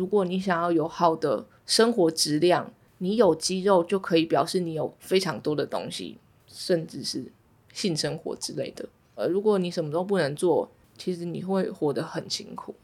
[0.00, 6.16] 如果你想要有好的生活质量，你有肌肉就可以表示你有非常多的东西，
[6.48, 7.30] 甚至是
[7.74, 8.88] 性生活之类的。
[9.16, 12.74] 呃，如果你什么都不能做，其实你会活得很辛苦。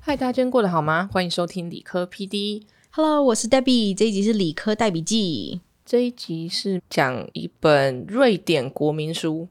[0.00, 1.10] 嗨，大家今天过得好吗？
[1.12, 2.62] 欢迎收听理科 PD。
[2.92, 5.60] Hello，我是 Debbie，这一集是理科带笔记。
[5.86, 9.42] 这一集是讲一本瑞典国民书《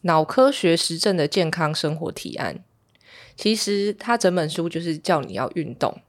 [0.00, 2.54] 脑科学实证的健康生活提案》。
[3.36, 6.00] 其实它整本书就是叫你要运动，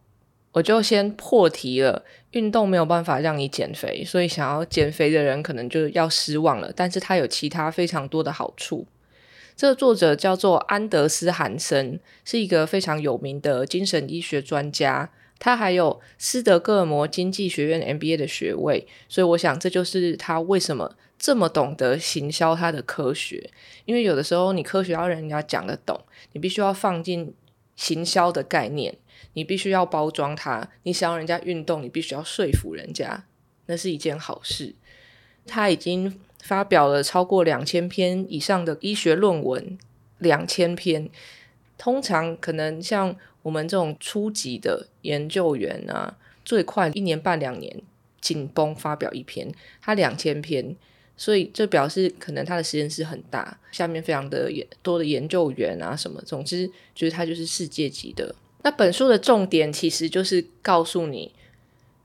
[0.53, 2.05] 我就先破题了。
[2.31, 6.71] 运动没有办法让你减肥，所以想要减肥的人可能就要失望了。
[6.73, 8.87] 但是它有其他非常多的好处。
[9.57, 15.09] 这个作者叫做安德斯韩森，是一个非常有名的精神医学专家。
[15.39, 23.49] 他还有斯德哥尔摩经济学院 MBA 的学位，所以我想这就是他为什么这么懂得行销他的科学。
[23.85, 25.99] 因为有的时候你科学要人家讲得懂，
[26.33, 27.33] 你必须要放进
[27.77, 28.97] 行销的概念，
[29.33, 30.69] 你必须要包装它。
[30.83, 33.23] 你想要人家运动，你必须要说服人家，
[33.67, 34.75] 那是一件好事。
[35.47, 39.77] 他已经发表了超过两千篇以上的医学论文，
[40.17, 41.09] 两千篇。
[41.77, 47.81] 通常可能像我们这种初级的研究员啊，最快一年半两年
[48.19, 49.49] 紧绷发表一篇，
[49.81, 50.75] 他两千篇，
[51.15, 54.51] 所以这表示可能他的实验室很大，下面非常的
[54.81, 58.35] 多的研究员啊什么，总之就是他就是世界级的。
[58.63, 61.33] 那本书的重点其实就是告诉你，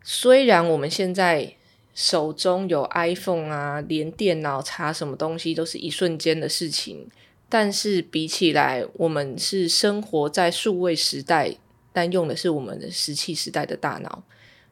[0.03, 1.55] 虽然我们现在
[1.95, 7.09] 手中有 iPhone 啊，连电脑查什么东西都是一瞬间的事情。
[7.49, 11.57] 但是比起来，我们是生活在数位时代，
[11.93, 14.25] 但用的是我们的石器时代的大脑。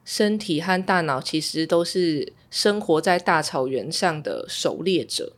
[0.03, 5.31] 身体和大脑其实都是生活在大草原上的狩猎者。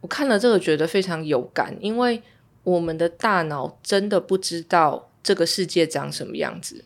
[0.00, 2.22] 我看了这个觉得非常有感，因为
[2.62, 6.84] 我们的大脑真的不知道这个世界长什么样子。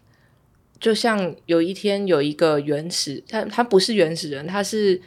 [0.81, 5.01] 就像有一天有一个原始，他他不是原始人，他是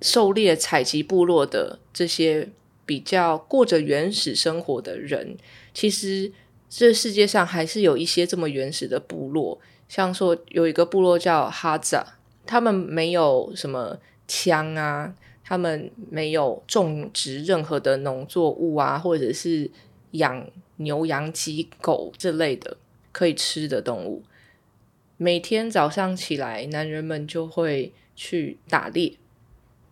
[0.00, 2.48] 狩猎采集部落的这些。
[2.86, 5.36] 比较过着原始生活的人，
[5.74, 6.32] 其实
[6.70, 12.06] 这世界上还是有一些这么原始的部落，像说有一个部落叫哈扎，
[12.46, 13.98] 他们没有什么
[14.28, 15.12] 枪啊，
[15.44, 19.70] 他们没有种植任何的农作物啊，或者是
[20.12, 22.76] 养牛羊鸡狗这类的
[23.10, 24.22] 可以吃的动物。
[25.16, 29.14] 每天早上起来，男人们就会去打猎，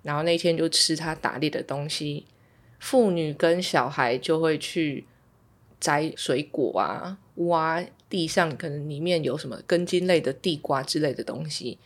[0.02, 2.26] 然后那天就吃他打猎的东西。
[2.84, 5.06] 妇女跟小孩就会去
[5.80, 11.78] 摘水果啊，挖地上可能里面有什么根茎类的地瓜之类的东西，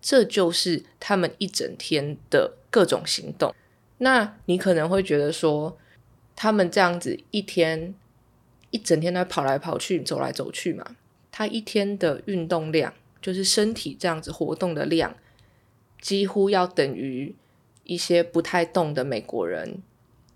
[0.00, 3.54] 这就是他们一整天的各种行动。
[3.98, 5.76] 那你可能会觉得说，
[6.34, 7.94] 他们这样子一天
[8.70, 10.96] 一整天在跑来跑去、走来走去嘛，
[11.30, 15.14] 他一天的运动量，就是身体这样子活动的量，
[16.00, 17.34] 几乎要等于
[17.84, 19.82] 一些不太动的美国人。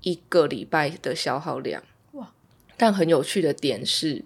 [0.03, 2.33] 一个礼拜的消耗量哇！
[2.77, 4.25] 但很有趣的点是，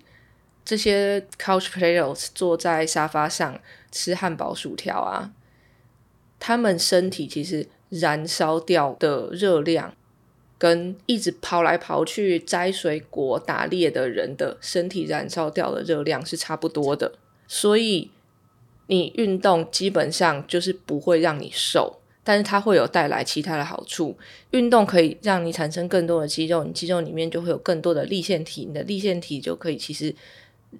[0.64, 5.32] 这些 couch potatoes 坐在沙发上吃汉堡、薯条啊，
[6.38, 9.94] 他们身体其实燃烧掉的热量，
[10.58, 17.18] 跟一直跑来跑去摘水果、打猎的人的身体燃烧掉的热量是差不多的。
[17.46, 18.10] 所以
[18.86, 22.00] 你运动基本上就是不会让你瘦。
[22.24, 24.16] 但是它会有带来其他的好处，
[24.52, 30.12] 运动可以让你产生更多的肌肉，你肌肉里面就会有更多的立腺体，你的立腺体就可以其实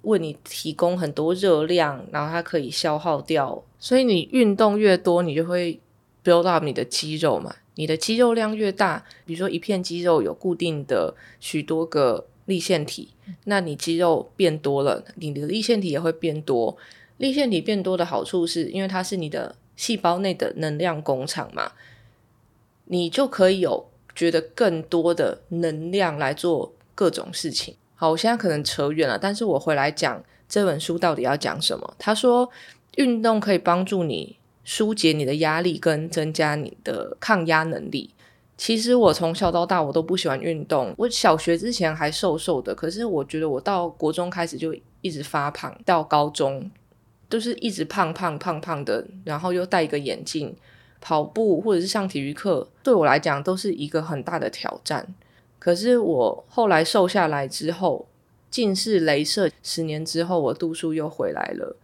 [0.01, 3.63] 为你提供很多热量，然后它可以消耗掉。
[3.79, 5.79] 所以你运动越多，你就会
[6.23, 13.09] build up 你的肌肉嘛，你的肌肉量越大，比如说一片肌肉有固定的许多个立腺体，
[13.43, 16.75] 那你肌肉变多了，你的立腺体也会变多。
[17.17, 19.55] 立腺体变多的好处是因为它是你的。
[19.75, 21.71] 细胞内的能量工厂嘛，
[22.85, 27.75] 你就可以有觉得更多的能量来做各种事情。
[27.95, 31.95] 好，我现在可能扯远了，但是我回来讲这本书到底要讲什么。
[31.97, 32.49] 他说，
[32.95, 38.11] 运动可以帮助你疏解你的压力，跟增加你的抗压能力。
[38.57, 46.71] 其实我从小到大我都不喜欢运动，我小学之前还瘦瘦的，可是我觉得我到国中开始就一直发胖，到高中。
[47.27, 50.55] 都是一直胖胖胖胖的，然后又戴一个眼镜，
[51.01, 55.13] 跑步或者是上体育课，对我来讲都是一个很大的挑战。
[55.59, 58.07] 可是我后来瘦下来之后，
[58.51, 61.75] 近视雷射十年之后，我度数又回来了。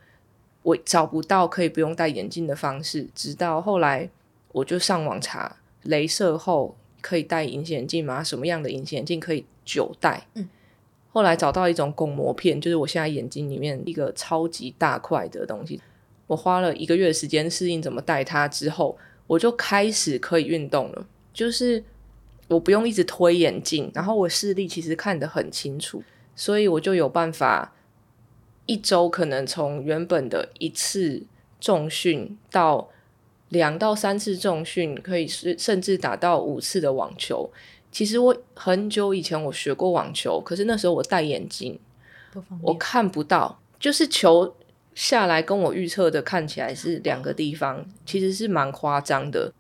[0.63, 4.07] 我找不到可以不用戴眼镜的方式，直到后来
[4.51, 8.23] 我就上网查，镭射后可以戴隐形眼镜吗？
[8.23, 10.27] 什么样的隐形眼镜可以久戴？
[10.35, 10.47] 嗯，
[11.13, 15.79] 后来找到一种巩膜片，就是我现在眼睛里面一个超级大块的东西。
[16.27, 18.97] 我花了一个月的时间适应怎么戴它之后，
[19.27, 21.05] 我就开始可以运动了。
[21.33, 21.83] 就是
[22.47, 26.01] 我不用一直推眼镜，然后我视力其实看得很清楚，
[26.33, 27.73] 所以我就有办法
[28.65, 31.23] 一周可能从原本的一次
[31.59, 32.89] 重训到
[33.49, 37.51] 两到三次重训，可以是甚至打到五次的网球。
[37.91, 41.79] 其实我很久以前我学过网球，可是那时候我戴眼镜，
[42.61, 44.55] 我看不到，就是球。
[44.93, 49.53] 下来跟我预测的看起来是两个地方，其实是蛮夸张的。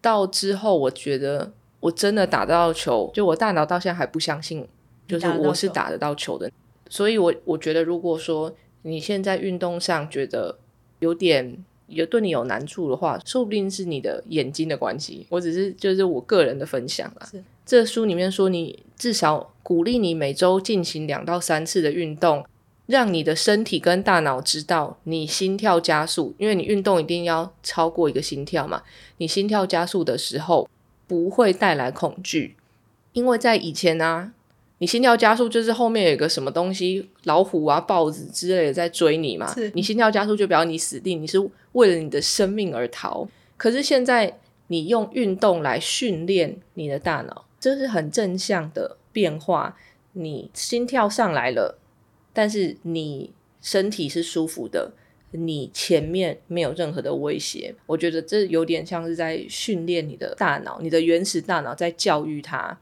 [0.00, 4.66] 到之后，我觉得我真的打得到球，就我大脑到现在还不相信，
[5.06, 6.50] 就是我是打得到球的。
[6.90, 8.52] 所以，我我觉得，如果说
[8.82, 10.58] 你现在运动上觉得
[10.98, 15.24] 有点有对你有难处的话，说不定是你的眼睛的关系。
[15.30, 17.28] 我只是就是我个人的分享啦。
[17.64, 22.44] 这书里面说，你至少鼓励你每周进行两到三次的运动。
[22.86, 28.82] 让你的身体跟大脑知道你心跳加速，因为你运动一定要超过一个心跳嘛。
[29.18, 30.68] 你心跳加速的时候
[31.06, 32.56] 不会带来恐惧，
[33.12, 34.32] 因为在以前呢，
[34.78, 39.54] 你心跳加速就是后面有一个什么东西，老虎啊、豹子之类的在追你嘛。
[39.74, 41.38] 你心跳加速就表示你死定，你是
[41.72, 43.26] 为了你的生命而逃。
[43.56, 49.78] 可是现在你用运动来训练你的大脑，这是很正向的变化。
[50.14, 51.78] 你心跳上来了。
[52.32, 53.30] 但是你
[53.60, 54.90] 身体是舒服的，
[55.30, 62.78] 你前面没有任何的威胁，我觉得这有点像是在训练你的大脑，你的原始大脑在教育它。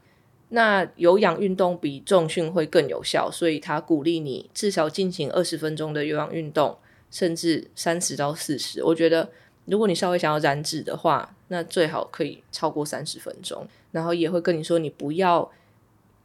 [0.49, 6.77] 那有氧运动比重训会更有效，所以他鼓励你至少进行二十分钟的有氧运动，
[7.09, 8.83] 甚至三十到四十。
[8.83, 9.29] 我觉得
[9.65, 13.67] 如果你稍微想要燃脂的话，那最好可以超过三十分钟。
[13.91, 15.51] 然后也会跟你说，你不要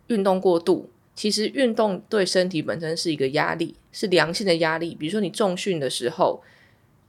[0.06, 0.88] 运动过度。
[1.14, 4.94] 其实运动对身体本身是一个压力，是良性的压力。
[4.94, 6.42] 比如说你重训的时候，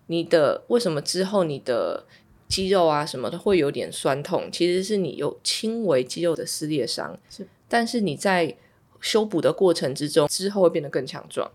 [0.07, 2.05] 你的为什么之后你的
[2.47, 4.49] 肌肉啊什么的会有点酸痛？
[4.51, 7.19] 其实是你有轻微肌肉的撕裂伤。
[7.29, 8.55] 是，但是你在
[9.01, 11.51] 修补的过程之中，之后会变得更强壮。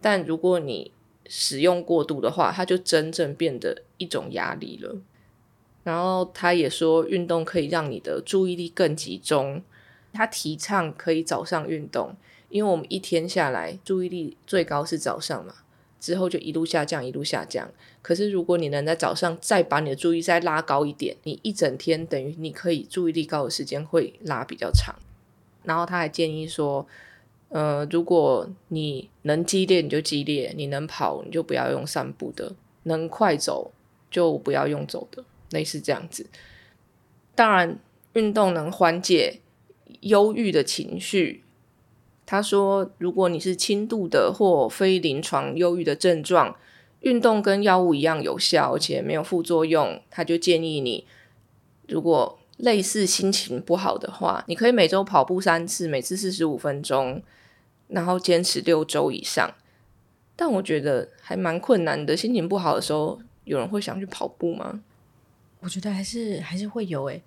[0.00, 0.92] 但如果你
[1.32, 4.96] 使用过度的话，它就真正变得一种压力了。
[5.84, 9.62] 然后他也说，运动可以让你的注意力更集中。
[10.12, 12.16] 他提倡可以早上运动，
[12.48, 15.54] 因为我们一天下来注意力最高是早上嘛，
[16.00, 17.70] 之后就一路下降，一路下降。
[18.02, 24.96] 可是如果你能在早上再把你的注意再拉高一点，你一整天等于你可以注意力高的时间会拉比较长。
[25.62, 26.86] 然后他还建议说，
[27.50, 33.70] 呃，如果你能激烈你就激烈，你能跑你就不要用散步的，能快走
[34.10, 36.26] 就不要用走的，类似这样子。
[37.34, 37.78] 当然，
[38.14, 39.40] 运动能缓解。
[40.02, 41.42] 忧郁的情绪，
[42.24, 46.56] 他说：“如果你是轻度的或非临床忧郁的症状，
[47.00, 50.00] 运动跟药物一样有效，而且没有副作用。
[50.08, 51.04] 他就建议你，
[51.88, 57.20] 如果类似心情不好的话，你可以每周跑步三次，每次四十五分钟，
[57.90, 59.52] 然后坚持六周以上。
[60.34, 62.16] 但我觉得还蛮困难的。
[62.16, 64.80] 心情不好的时候，有人会想去跑步吗？
[65.60, 67.22] 我觉得还是还是会有诶。”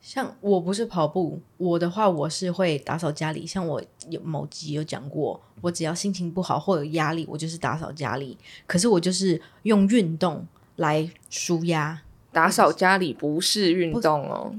[0.00, 3.44] 像我不是跑步，我的话我是会打扫家里。
[3.44, 8.38] 像我有某集有讲过，我只要心情不好或有压力，我就是打扫家里。
[8.64, 10.46] 可是我就是用运动
[10.76, 12.00] 来舒压。
[12.30, 14.54] 打扫家里不是运动哦，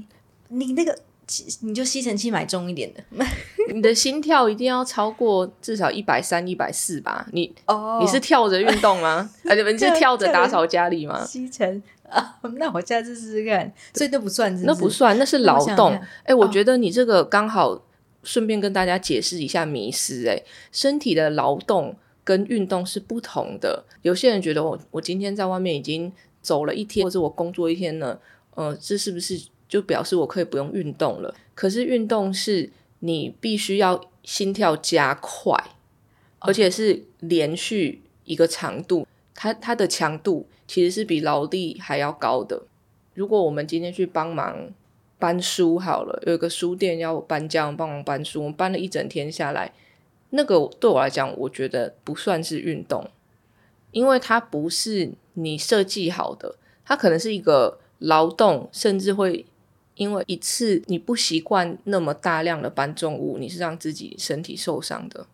[0.48, 0.98] 你那个
[1.62, 3.02] 你就吸尘器买重一点的，
[3.72, 7.26] 你的心跳一定要超过至少一百三、一百四吧？
[7.32, 9.30] 你哦，你是跳着运动吗？
[9.48, 11.24] 啊，你们是跳着打扫家里吗？
[11.24, 11.82] 吸尘。
[12.08, 13.72] 啊，那我下次试试看。
[13.94, 15.96] 所以那不算，那不算，那是劳动。
[16.24, 17.80] 哎，我觉得你这个刚好
[18.24, 20.26] 顺便跟大家解释一下迷失。
[20.26, 21.94] 哎，身体的劳动
[22.24, 23.84] 跟运动是不同的。
[24.02, 28.20] 有些人觉得我我今天在外面已经走了一天，或者我工作一天了，
[28.56, 31.34] 呃，这是不是就表示我可以不用运动了？
[31.54, 35.56] 可是运动是你必须要心跳加快，
[36.40, 40.46] 而且是连续一个长度，它它的强度。
[40.66, 42.62] 其实是比劳力还要高的。
[43.14, 44.70] 如果我们今天去帮忙
[45.18, 49.72] 搬书好了，有一个书店要搬家，帮忙搬书，我们搬了一整天下来，
[50.30, 53.10] 那个对我来讲，我觉得不算是运动，
[53.90, 59.44] 因为它不是你设计好的，它可能是一个劳动，甚至会
[60.00, 65.26] 因为一次你不习惯那么大量的搬重物，你是让自己身体受伤的。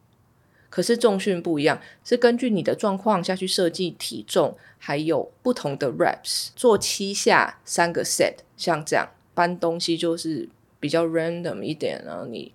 [0.68, 10.48] 可是重训不一样，是根据你的状况下去设计体重，还有不同的 reps，做七下三个 set，像这样搬东西就是
[10.80, 12.52] 比较 random 一点，然后你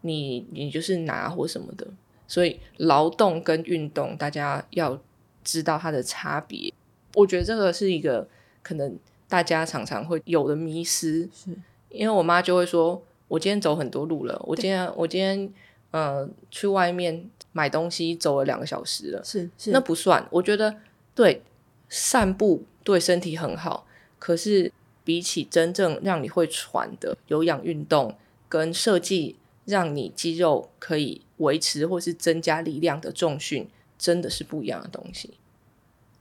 [0.00, 1.86] 你你就是拿或什么的，
[2.26, 5.00] 所以劳动跟运动大家要
[5.44, 6.74] 知道它的差别。
[7.14, 8.26] 我觉得这个是一个
[8.64, 8.98] 可能
[9.32, 11.56] 大家常常会有的迷失，是
[11.88, 15.50] 因为我妈就会说，我今天走很多路了，我今天我今天
[15.90, 20.22] 呃去外面买东西走了两个小时了，是是，那不算。
[20.28, 20.76] 我觉得
[21.14, 21.40] 对
[21.88, 23.86] 散步对身体很好，
[24.18, 24.70] 可是
[25.02, 28.14] 比起真正让你会喘的有氧运动，
[28.50, 35.32] 跟设计让你肌肉可以维持或是增加力量的重训，真的是不一样的东西。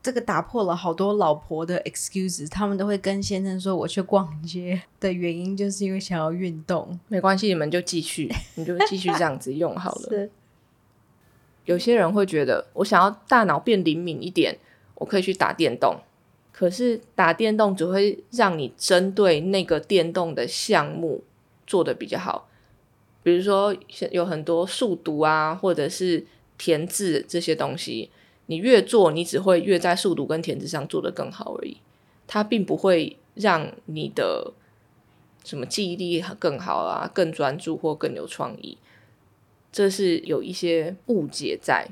[0.03, 7.00] 这个打破了好多老婆的 excuses，他们都会跟先生说我去逛街的原因就是因为想要运动。
[7.08, 10.10] 没关系，你们就继续， 你就继续这样子用好了。
[10.10, 10.31] 是
[11.65, 14.58] 有些人会觉得，我想要大脑变灵敏一点，
[14.96, 15.96] 我可以去打电动。
[16.51, 21.24] 可是打电动只会让你针对那个电动的项目
[21.65, 22.50] 做的比较好。
[23.24, 23.75] 比如说，
[24.12, 26.25] 有很多速读啊，或者是
[26.58, 28.10] 填字这些东西，
[28.51, 31.77] 你越做，你只会越在速度跟填字上做得更好而已。
[32.27, 34.51] 它并不会让你的
[35.46, 38.77] 什么记忆力更好啊，更专注或更有创意。
[39.72, 41.88] 这是有一些误解在，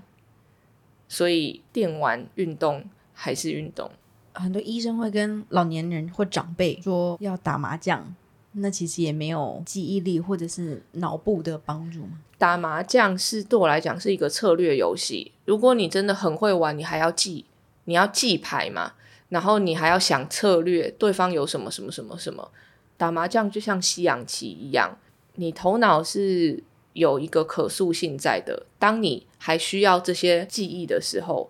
[1.07, 3.89] 所以电玩运动还是运动。
[4.33, 8.13] 很多医生会跟老年人或长辈说要打麻将，
[8.51, 12.19] 那其实也没有记忆力或者是脑部的帮助吗。
[12.37, 15.31] 打麻将是对我来讲是一个策略游戏。
[15.49, 17.43] 如果你真的很会玩，你还要记，
[17.85, 18.93] 你要记牌嘛，
[19.29, 22.51] 然后你还要想策略，对方有什么什么什么什么。
[22.97, 24.95] 打麻将就像西洋棋一样，
[25.37, 26.63] 你头脑是
[26.93, 28.67] 有一个可塑性在的。
[28.77, 31.49] 当你还需要这些记忆的时候，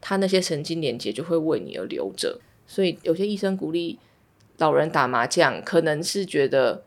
[0.00, 2.40] 他那些神经连接就会为你而留着。
[2.66, 3.98] 所以有些医生鼓励
[4.56, 6.82] 老人打麻将，可能是觉得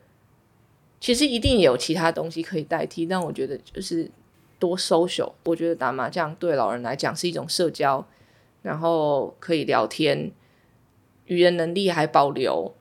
[1.00, 4.10] 其实一定有其他东西可以代替，但我觉得就是
[4.58, 5.32] 多 social。
[5.44, 8.06] 我觉得打麻将对老人来讲是一种社交，
[8.62, 10.30] 然后可以聊天，
[11.26, 12.74] 语言能力还保留，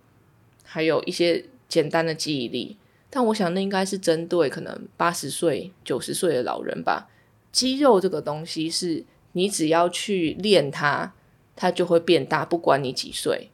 [0.63, 2.77] 还有一些简单的记忆力。
[3.09, 7.09] 但我想那应该是针对可能八十岁、九十岁的老人吧。
[7.51, 11.13] 肌肉这个东西是你只要去练它，
[11.55, 13.49] 它就会变大，不管你几岁。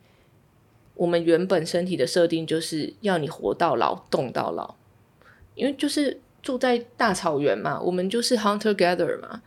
[0.95, 4.75] 我们原本身体的设定就是要你活到老，动到老，
[5.55, 9.41] 因为就是住在大草原嘛，我们就是 hunter gatherer 嘛。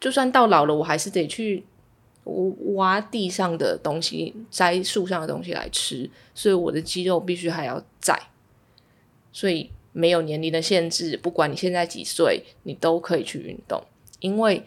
[0.00, 1.64] 就算到老了，我还是得去
[2.74, 8.20] 挖地上的东西、摘树上的东西来吃，所以我的肌肉必须还要在。
[9.32, 13.82] 所以没有年龄的限制，不管你现在几岁，你都可以去运动。
[14.20, 14.64] 因为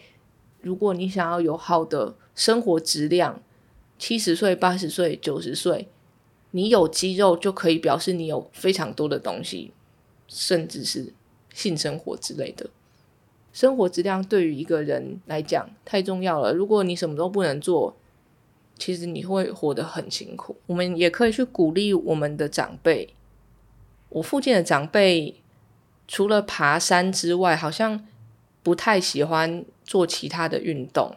[0.62, 3.42] 如果你想要有好的生活质量，
[3.98, 5.88] 七十岁、八十岁、九十岁，
[6.52, 9.72] 你有肌肉就可以表示你有非常多的东西，
[10.30, 11.12] 甚至是
[11.54, 12.70] 性生活之类的。
[13.52, 16.54] 生活质量对于一个人来讲太重要了。
[16.54, 17.98] 如果你什么都不能做，
[18.78, 20.56] 其实你会活得很辛苦。
[20.68, 23.10] 我们也可以去鼓励我们的长辈。
[24.10, 25.42] 我附近的长辈
[26.08, 28.08] 除了爬山之外，好像
[28.64, 31.16] 不太喜欢做其他的运动。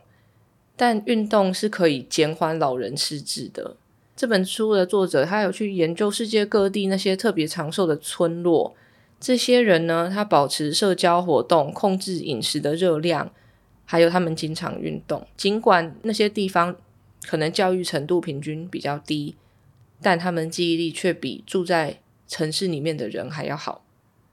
[0.75, 3.77] 但运动是可以减缓老人失智的。
[4.17, 8.75] 这本书的作者他有去研究世界各地那些特别长寿的村落，
[9.23, 13.33] 这些人呢，他保持社交活动，控制饮食的热量，
[13.85, 15.25] 还有他们经常运动。
[15.37, 16.75] 尽管那些地方
[17.25, 19.37] 可能教育程度平均比较低，
[20.01, 23.85] 但他们记忆力却比住在城市里面的人还要好。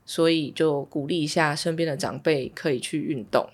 [0.06, 3.48] 所以就鼓励一下身边的长辈可以去运动。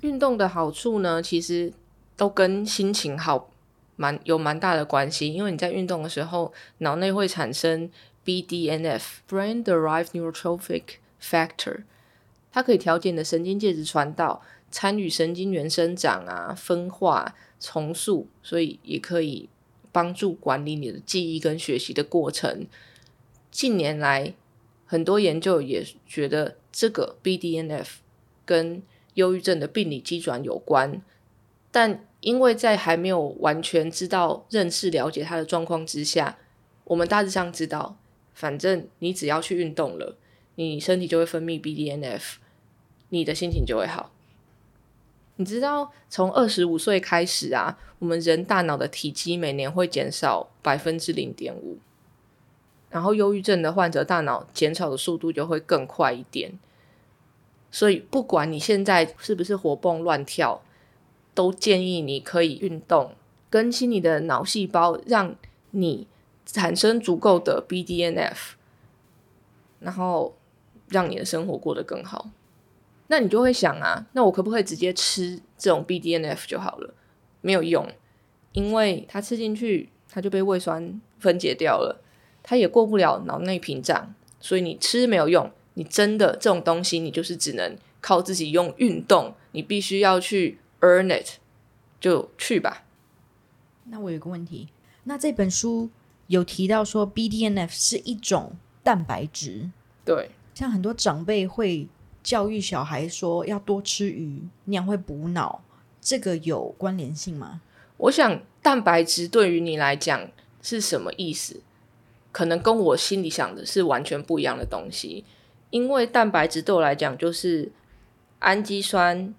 [0.00, 1.72] 运动的好处呢，其实。
[2.14, 3.50] 都跟心情好
[3.96, 7.90] 蛮有蛮大的关系，因为你在运动的时候，脑内会产生
[8.24, 10.82] BDNF（Brain Derived Neurotrophic
[11.20, 11.84] Factor），
[12.52, 19.48] 它可以调节你的神经介质传导，参与神经元生长啊、分化、重塑，所以也可以
[19.90, 22.66] 帮助管理你的记忆跟学习的过程。
[23.50, 24.34] 近年来，
[24.86, 27.86] 很多研究也觉得这个 BDNF
[28.46, 28.82] 跟
[29.14, 31.02] 忧郁症的病理机转有关。
[31.70, 36.38] 但因为在还没有完全知道、认识、了解它的状况之下，
[36.84, 37.96] 我们大致上知道，
[38.42, 40.16] 反正你只要去运动了，
[40.56, 42.38] 你身体就会分泌 BDNF，
[43.10, 44.10] 你的心情就会好。
[45.36, 51.78] 你知道，从二十五岁开始啊，我们人大脑的体积每年会减少百分之零点五，
[52.90, 56.58] 然后忧郁症的患者大脑减少的速度就会更快一点。
[57.70, 60.64] 所以不管你现在是不是活蹦乱跳，
[61.32, 63.12] 都建议你可以运动，
[63.48, 65.36] 更新你的脑细胞，让
[65.70, 66.08] 你
[66.44, 68.52] 产生足够的 BDNF，
[69.80, 70.36] 然后
[70.88, 72.30] 让你的生活过得更好。
[73.08, 76.94] 那你就会想啊，那我可不可以直接吃这种 BDNF 就好了？
[77.40, 77.86] 没有用，
[78.52, 82.02] 因为它吃进去，它就被胃酸分解掉了，
[82.42, 85.50] 它也过不了脑内屏障，所以你吃没有用。
[85.74, 91.38] 你真的这种东西，你就是只能靠自己用运动，你必须要去 earn it，
[91.98, 92.84] 就去吧。
[93.84, 94.68] 那我有个问题，
[95.04, 95.90] 那这本书
[96.32, 99.68] 有提到说 BDNF 是一种蛋白质，
[100.02, 101.86] 对，像很多长辈会
[102.22, 105.62] 教育小孩说要多吃鱼，那样会补脑，
[106.00, 107.60] 这个有关联性吗？
[107.98, 110.26] 我想蛋白质对于你来讲
[110.62, 111.60] 是什么意思？
[112.32, 115.26] 可能跟我心里想的是完全不一样的东西。
[115.68, 117.70] 因为蛋白质对我来讲就是
[118.38, 119.34] 氨基酸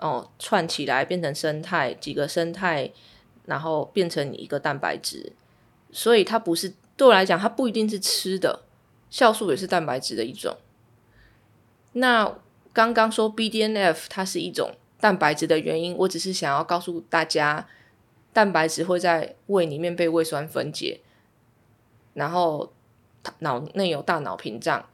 [0.00, 2.90] 哦串起来变成生态几个生态，
[3.44, 5.32] 然后变成一个蛋白质，
[5.92, 8.64] 所以它不是对我来讲，它不一定是吃的，
[9.10, 10.56] 酵素也是蛋白质的一种。
[11.92, 12.38] 那
[12.72, 17.68] 刚刚说 BDNF 它是一种蛋白质的原因，我只是想要告诉大家，
[18.32, 21.00] 蛋白质会在胃里面被胃酸分解，
[22.14, 22.72] 然后
[23.40, 24.86] 脑内有大脑屏障。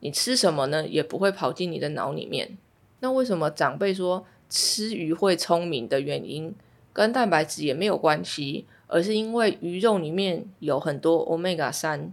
[0.00, 0.88] 你吃什么呢？
[0.88, 2.56] 也不会跑进你的脑里面。
[3.00, 6.54] 那为什么长辈说吃鱼会聪明的原因，
[6.92, 12.12] 跟蛋白质也没有关系，而是因为鱼肉里面有很多 omega 三，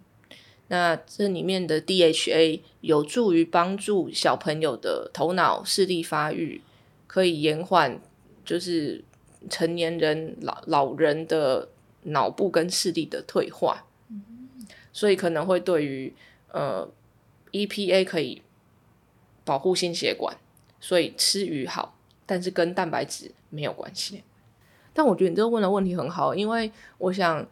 [0.68, 6.62] 那这里面的 DHA 有助于帮助小朋友的头脑视力发育，
[7.08, 8.00] 可以延缓
[8.46, 9.04] 就是
[9.50, 11.70] 成年人老老人的
[12.04, 13.86] 脑部跟视力的退化，
[14.94, 16.14] 所以可能会对于
[16.52, 16.90] 呃。
[17.54, 18.42] EPA 可以
[19.46, 20.36] 保护心血管，
[20.82, 24.22] 所以吃鱼好，但是跟蛋白质没有关系。
[24.98, 27.46] 但我觉得你这个问的问题很好，因为我想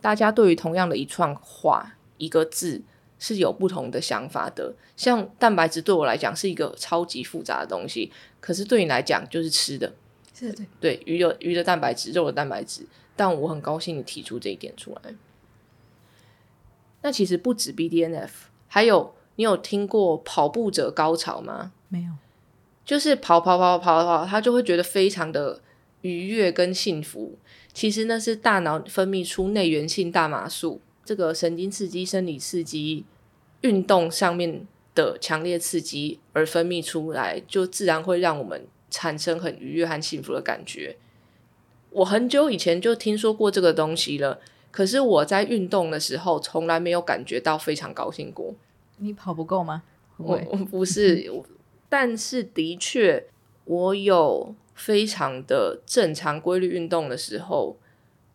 [0.00, 2.82] 大家对于同样的一串话、一个字
[3.16, 4.74] 是有不同的想法的。
[4.96, 8.10] 像蛋白质对我来讲是一个超级复杂的东西，
[8.40, 9.92] 可是对你来讲就是吃的，
[10.34, 12.84] 是的，对鱼的鱼的蛋白质，肉的蛋白质。
[13.14, 15.14] 但我很高兴你提出这一点出来。
[17.02, 18.30] 那其实不止 BDNF。
[18.66, 21.70] 还有，你有听过跑步者高潮吗？
[21.86, 22.10] 没有，
[22.84, 25.60] 就是跑跑跑跑跑，他就会觉得非常的
[26.04, 27.38] 愉悦跟幸福。
[27.72, 33.04] 其实那是大脑分泌出内源性大麻素，这个神经刺激、生理刺激、
[33.62, 40.96] 运动上面的强烈刺激而分泌出来，就自然会让我们产生很愉悦和幸福的感觉。
[41.90, 44.40] 我很久以前就听说过这个东西了。
[44.70, 48.54] 可是我在运动的时候，从来没有感觉到非常高兴过。
[48.98, 49.82] 你跑不够吗？
[50.16, 51.28] 我我不是，
[51.88, 53.24] 但是的确，
[53.64, 57.76] 我有非常的正常规律运动的时候，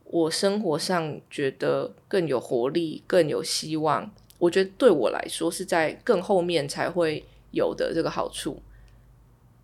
[0.05, 4.11] 我生活上觉得更有活力，更有希望。
[4.37, 8.61] 我觉得对我来说是在更后面才会有的这个好处。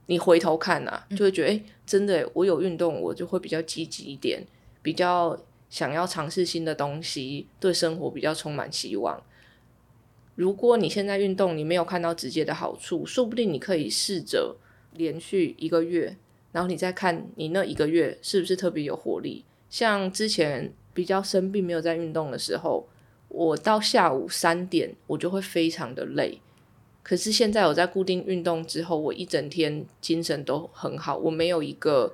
[0.07, 4.45] 你回头看呐，就会觉得，哎，真的，我有运动，我就会比较积极一点，
[4.81, 5.38] 比较。
[5.67, 9.21] 想要尝试新的东西，对生活比较充满希望。
[10.35, 14.55] 如果你现在运动，你没有看到直接的好处，说不定你可以试着
[14.93, 16.15] 连续一个月，
[16.55, 19.43] 然后你再看你那一个月是不是特别有活力。
[19.69, 22.87] 像之前比较生病没有在运动的时候，
[23.27, 26.39] 我到下午三点我就会非常的累。
[27.03, 32.13] 可是现在我在固定运动之后，我一整天精神都很好，我没有一个。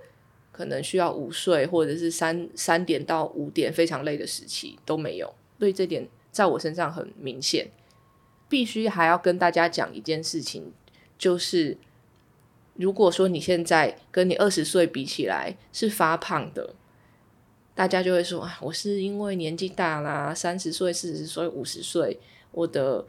[0.54, 7.72] 可能需要午睡，或者是三三点到五点非常累的时期都没有，所以这点在我身上很明显。
[8.50, 10.74] 必须还要跟大家讲一件事情，
[11.18, 11.78] 就是
[12.76, 16.74] 如果说你现在跟你二十岁比起来是发胖的，
[17.76, 22.20] 大家就会说啊，我是因为年纪大啦，三十岁、四十岁、五十岁，
[22.52, 23.06] 我的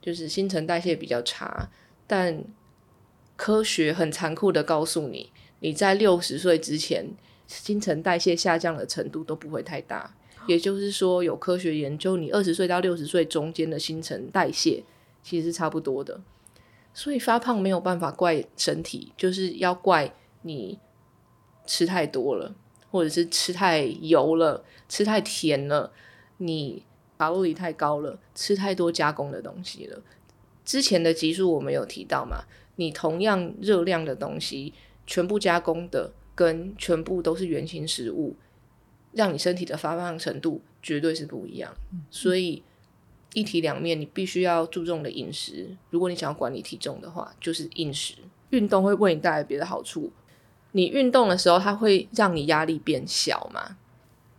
[0.00, 1.68] 就是新陈代谢比较差。
[2.06, 2.42] 但
[3.36, 5.30] 科学很残酷的告诉你。
[5.62, 7.06] 你在六十岁之前，
[7.46, 10.14] 新陈代谢下降的程度都不会太大。
[10.46, 14.82] 也就是说，有科学研究，你二十岁到六十岁中间的新陈代谢
[15.22, 16.18] 其实是差不多的。
[16.92, 20.78] 所以发胖没有办法怪身体，就是要怪你
[21.66, 22.54] 吃太多了，
[22.90, 25.92] 或者是吃太油了、吃太甜了，
[26.38, 26.84] 你
[27.18, 30.02] 卡路里太高了，吃太多加工的东西了。
[30.64, 32.44] 之前的集数我们有提到嘛？
[32.76, 34.72] 你同样热量的东西。
[35.06, 38.36] 全部加工的跟全部都是原型食物，
[39.10, 41.74] 让你身体的发胖程度绝对是不一样。
[42.12, 42.62] 所以
[43.32, 45.76] 一体两面，你必须要注重的饮食。
[45.90, 48.14] 如果你想要管理体重的话，就是饮食。
[48.50, 50.10] 运动会为你带来别的好处。
[50.72, 53.76] 你运动的时候，它会让你压力变小嘛？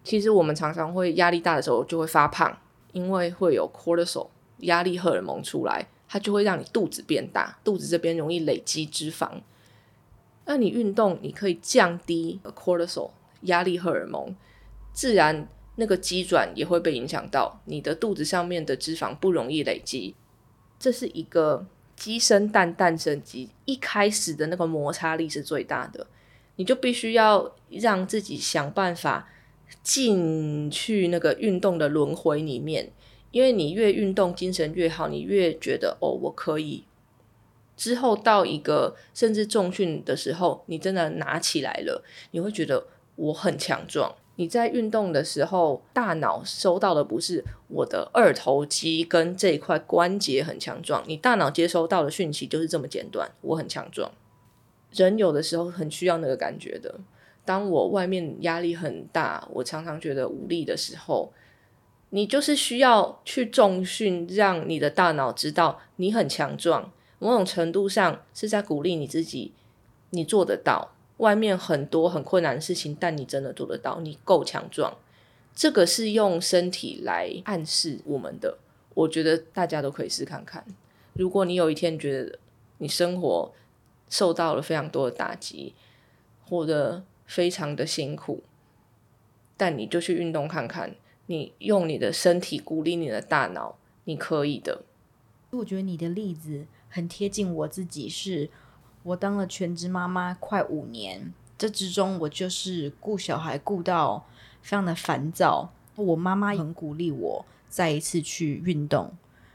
[0.03, 2.57] 其实我们常常会压力大的时候就会发胖，
[2.91, 4.27] 因为会有 cortisol
[4.57, 9.29] 压力荷尔蒙出来，它就会让你肚子变大，肚子这边容易累积脂肪。
[10.45, 13.11] 那你运动，你可以降低 cortisol
[13.43, 14.35] 压力荷尔蒙，
[14.91, 15.47] 自然。
[15.81, 20.13] 那个肌转也会被影响到，你的肚子上面的脂肪不容易累积，
[20.77, 21.65] 这是一个
[21.95, 26.05] 鸡生蛋，蛋生鸡，一开始的那个摩擦力是最大的，
[26.57, 29.27] 你就必须要让自己想办法
[29.81, 32.91] 进去那个运动的轮回里面，
[33.31, 36.83] 因为你越运动精神越好，你越觉得哦我可以，
[37.75, 44.15] 之后到一个甚至重训的时候，你真的拿起来了，你会觉得我很强壮。
[44.41, 54.11] 你在运动的时候，大脑收到的不是我的二头肌跟这一块关节很强壮，你大脑接收到的讯息就是这么简短，我很强壮。
[54.93, 56.99] 人有的时候很需要那个感觉的。
[57.45, 61.31] 当我外面压力很大，我常常觉得无力的时候，
[62.09, 69.53] 你就是需要去重训，让你的大脑知道你很强壮，某种程度上是在鼓励你自己，
[70.09, 70.95] 你做得到。
[71.21, 74.97] 外面很多很困难的事情，但你真的做得到，你够强壮。
[75.53, 78.57] 这个是用身体来暗示我们的，
[78.95, 80.65] 我觉得大家都可以试看看。
[81.13, 82.39] 如果你有一天觉得
[82.79, 83.53] 你生活
[84.09, 85.75] 受到了非常多的打击，
[86.49, 88.43] 或者非常的辛苦，
[89.55, 90.95] 但你就去运动看看，
[91.27, 94.81] 你用你的身体鼓励你的大脑，你可以的。
[95.51, 98.49] 我觉得你的例子很贴近我自己，是。
[99.03, 104.25] 我当了全职妈妈快五年，这之中我就是顾小孩顾到
[104.61, 105.71] 非常的烦躁。
[105.95, 109.13] 我妈妈很鼓励我再一次去运动。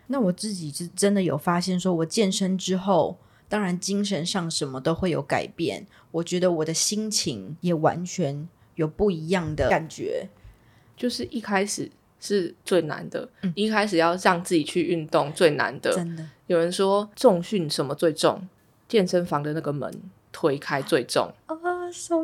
[0.09, 3.17] 那我自己是真的有发现，说我健身之后，
[3.49, 5.87] 当然精神上什么都会有改变。
[6.13, 10.29] 我觉得我的心情也完全有不一样的感觉。
[10.97, 15.93] 就是一开始是最难的，一开始要让自己去运动最难的。
[15.93, 18.47] 真的，有人说重训什么最重？
[18.89, 19.93] 健身房的那个门
[20.33, 21.33] 推开最重，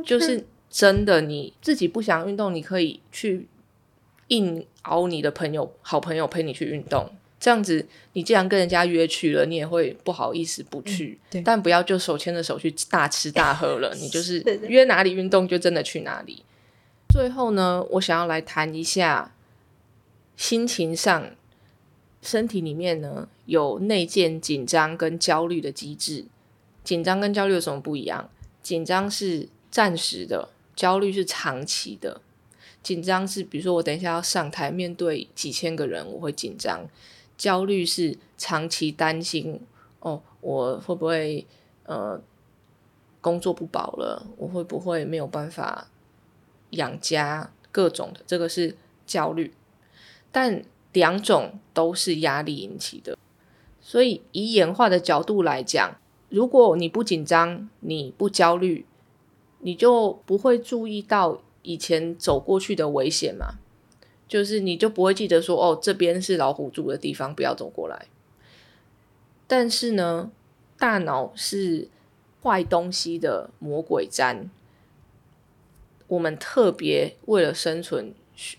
[0.05, 1.21] 就是真的。
[1.21, 3.47] 你自己不想运动，你可以去
[4.29, 7.11] 硬熬你的朋友、好朋友陪你去运动。
[7.41, 11.19] 这样子，你既然跟人家约去了，你也会不好意思不去。
[11.45, 13.93] 但不要就手牵着手去大吃大喝了。
[13.99, 16.45] 你就是约哪里运动，就真的去哪里。
[17.09, 19.35] 最后呢，我想要来谈一下
[20.37, 21.31] 心情上，
[22.23, 26.27] 身体里面呢有内建紧张跟焦虑的机制。
[26.85, 28.29] 紧张跟焦虑有什么不一样？
[28.63, 32.21] 紧张是暂时的，焦虑是长期的。
[32.83, 36.81] 紧张是，比如说我等一下要上台面对几千个人，我会紧张；
[37.39, 39.61] 焦虑是长期担心，
[40.01, 41.47] 哦，我会不会
[41.85, 42.21] 呃
[43.21, 44.27] 工作不保了？
[44.37, 45.89] 我会不会没有办法
[46.71, 47.51] 养家？
[47.71, 49.55] 各种的，这个是焦虑。
[50.31, 53.17] 但两种都是压力引起的，
[53.81, 55.97] 所以以演化的角度来讲。
[56.33, 58.87] 如果你不紧张，你不焦虑，
[59.61, 63.59] 你就不会注意到以前走过去的危险嘛？
[64.27, 68.07] 就是你就不会记得说，哦，这边是老虎住的地方，不要走过来。
[69.47, 70.33] 但是呢，
[70.79, 71.89] 大脑是
[72.43, 74.49] 坏东西的魔鬼毡，
[76.07, 78.15] 我们特别为了生存，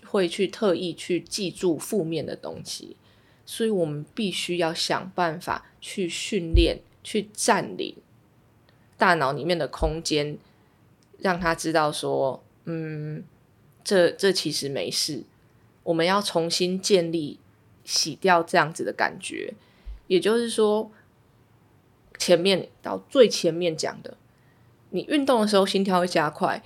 [0.06, 2.96] 会去特意去记住负面的东西，
[3.44, 6.78] 所以我们必须要想办法去训练。
[7.04, 7.94] 去占领
[8.96, 10.36] 大脑里面的空间，
[11.18, 13.22] 让他知道说，嗯，
[13.84, 15.22] 这这其实没事。
[15.84, 17.38] 我们要重新建立、
[17.84, 19.54] 洗掉这样子的感觉。
[20.06, 20.90] 也就是说，
[22.18, 24.16] 前面到最前面讲的，
[24.90, 26.62] 你运动的时候心跳会加快，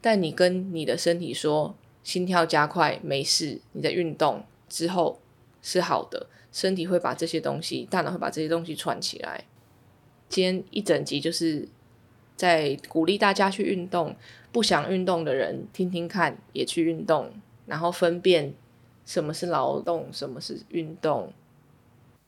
[0.00, 5.20] 但你跟你的身体说，心跳加快没事，你在运动之后
[5.62, 9.44] 是好的，身体会把这些东西，大脑会把这些东西串起来。
[10.28, 11.66] 今天一整集就是
[12.36, 14.14] 在鼓励大家去运动，
[14.52, 17.32] 不想运动的人听听看，也去运动，
[17.66, 18.54] 然后分辨
[19.06, 21.32] 什么是劳动，什么是运动。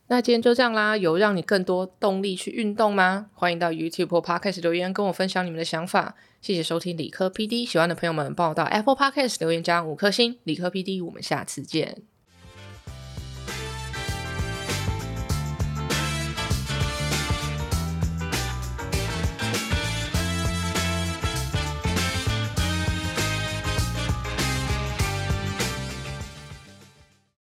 [0.07, 3.29] 那今天就这样啦，有让你更多动力去运动吗？
[3.33, 6.17] 欢迎到 YouTube 或 Podcast 留言跟我分享你们的想法。
[6.41, 10.37] 谢谢收听理科 PD，喜欢的朋友们帮我到 Apple Podcast 留言加五颗星。
[10.43, 12.10] 理科 PD，我们下次见。